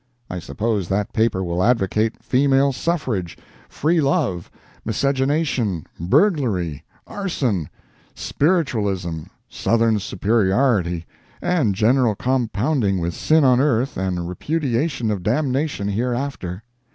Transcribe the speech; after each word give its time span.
I 0.31 0.39
suppose 0.39 0.87
that 0.89 1.13
paper 1.13 1.43
will 1.43 1.63
advocate 1.63 2.23
Female 2.23 2.73
Suffrage, 2.73 3.37
Free 3.69 4.01
Love, 4.01 4.49
Miscegenation, 4.83 5.85
Burglary, 5.99 6.83
Arson, 7.05 7.69
Spiritualism, 8.15 9.25
Southern 9.47 9.99
Superiority, 9.99 11.05
and 11.39 11.75
general 11.75 12.15
compounding 12.15 12.97
with 12.99 13.13
sin 13.13 13.43
on 13.43 13.59
earth 13.59 13.95
and 13.95 14.27
repudiation 14.27 15.11
of 15.11 15.21
damnation 15.21 15.87
hereafter. 15.89 16.63